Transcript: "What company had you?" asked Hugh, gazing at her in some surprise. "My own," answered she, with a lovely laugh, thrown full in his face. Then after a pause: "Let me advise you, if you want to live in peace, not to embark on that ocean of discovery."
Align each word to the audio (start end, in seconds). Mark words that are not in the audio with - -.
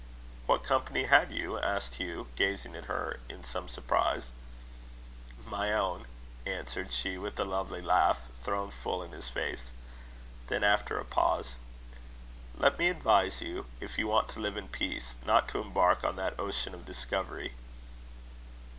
"What 0.47 0.63
company 0.63 1.03
had 1.03 1.29
you?" 1.29 1.59
asked 1.59 1.99
Hugh, 2.01 2.27
gazing 2.35 2.75
at 2.75 2.85
her 2.85 3.19
in 3.29 3.43
some 3.43 3.69
surprise. 3.69 4.31
"My 5.45 5.71
own," 5.73 6.07
answered 6.43 6.91
she, 6.91 7.19
with 7.19 7.39
a 7.39 7.45
lovely 7.45 7.83
laugh, 7.83 8.21
thrown 8.41 8.71
full 8.71 9.03
in 9.03 9.11
his 9.11 9.29
face. 9.29 9.69
Then 10.47 10.63
after 10.63 10.97
a 10.97 11.05
pause: 11.05 11.53
"Let 12.57 12.79
me 12.79 12.89
advise 12.89 13.41
you, 13.43 13.67
if 13.79 13.99
you 13.99 14.07
want 14.07 14.27
to 14.29 14.39
live 14.39 14.57
in 14.57 14.69
peace, 14.69 15.17
not 15.23 15.47
to 15.49 15.59
embark 15.61 16.03
on 16.03 16.15
that 16.15 16.39
ocean 16.39 16.73
of 16.73 16.83
discovery." 16.83 17.53